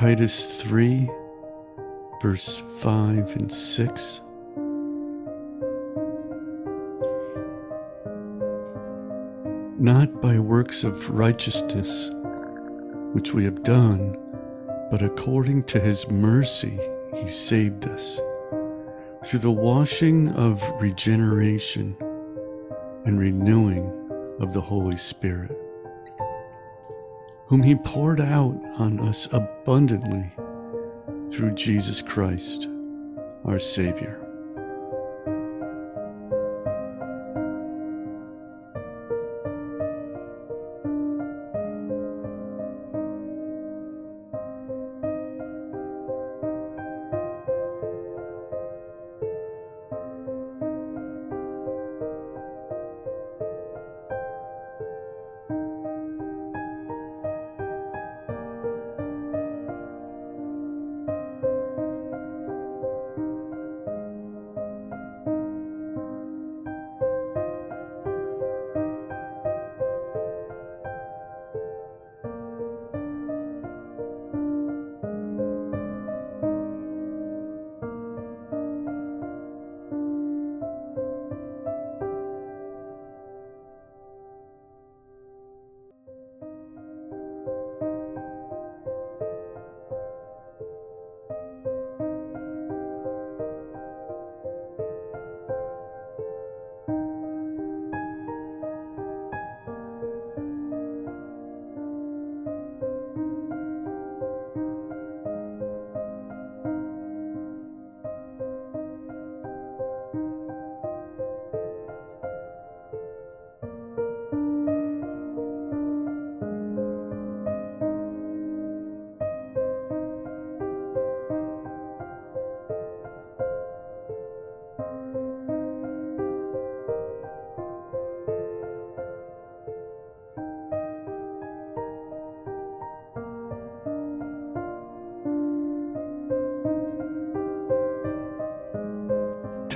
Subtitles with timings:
[0.00, 1.10] Titus 3,
[2.22, 4.20] verse 5 and 6.
[9.78, 12.10] Not by works of righteousness
[13.12, 14.16] which we have done,
[14.90, 16.80] but according to his mercy
[17.14, 18.18] he saved us
[19.26, 21.94] through the washing of regeneration
[23.04, 23.84] and renewing
[24.40, 25.54] of the Holy Spirit,
[27.50, 30.30] whom he poured out on us abundantly
[31.32, 32.68] through Jesus Christ,
[33.44, 34.29] our Savior.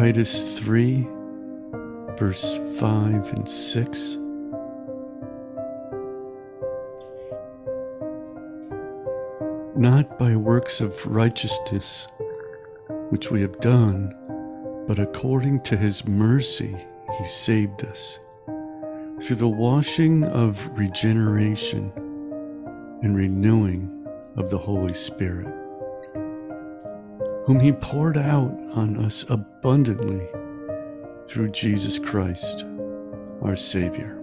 [0.00, 1.06] Titus 3,
[2.18, 4.16] verse 5 and 6.
[9.76, 12.08] Not by works of righteousness
[13.10, 14.14] which we have done,
[14.88, 16.74] but according to his mercy
[17.18, 18.18] he saved us
[19.22, 21.92] through the washing of regeneration
[23.02, 24.06] and renewing
[24.38, 25.59] of the Holy Spirit
[27.44, 30.26] whom he poured out on us abundantly
[31.26, 32.64] through Jesus Christ,
[33.42, 34.19] our Savior.